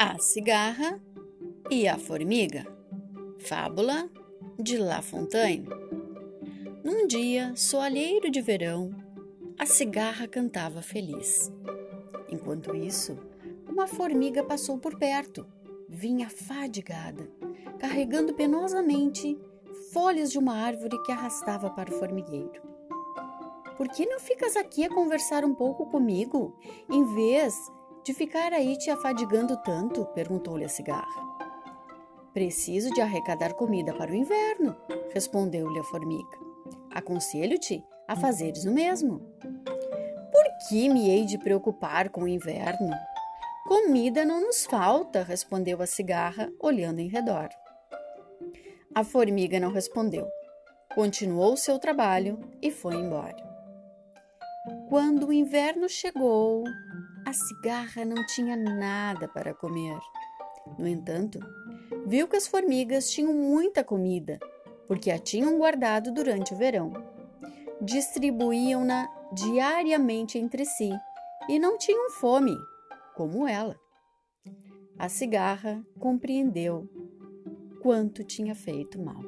[0.00, 1.02] A cigarra
[1.68, 2.64] e a formiga.
[3.40, 4.08] Fábula
[4.56, 5.68] de La Fontaine.
[6.84, 8.94] Num dia soalheiro de verão,
[9.58, 11.52] a cigarra cantava feliz.
[12.30, 13.18] Enquanto isso,
[13.68, 15.44] uma formiga passou por perto.
[15.88, 17.28] Vinha fadigada,
[17.80, 19.36] carregando penosamente
[19.92, 22.62] folhas de uma árvore que arrastava para o formigueiro.
[23.76, 26.56] Por que não ficas aqui a conversar um pouco comigo,
[26.88, 27.56] em vez
[28.08, 30.06] de ficar aí te afadigando tanto?
[30.14, 31.28] perguntou-lhe a cigarra.
[32.32, 34.74] Preciso de arrecadar comida para o inverno,
[35.12, 36.38] respondeu-lhe a formiga.
[36.90, 39.18] Aconselho-te a fazeres o mesmo.
[40.32, 42.96] Por que me hei de preocupar com o inverno?
[43.66, 47.50] Comida não nos falta, respondeu a cigarra, olhando em redor.
[48.94, 50.26] A formiga não respondeu.
[50.94, 53.36] Continuou seu trabalho e foi embora.
[54.88, 56.64] Quando o inverno chegou,
[57.28, 59.98] a cigarra não tinha nada para comer.
[60.78, 61.38] No entanto,
[62.06, 64.38] viu que as formigas tinham muita comida,
[64.86, 66.90] porque a tinham guardado durante o verão.
[67.82, 70.90] Distribuíam-na diariamente entre si
[71.50, 72.56] e não tinham fome,
[73.14, 73.78] como ela.
[74.98, 76.88] A cigarra compreendeu
[77.82, 79.20] quanto tinha feito mal.